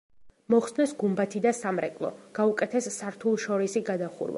[0.53, 4.29] მოხსნეს გუმბათი და სამრეკლო, გაუკეთეს სართულშორისი გადახურვა.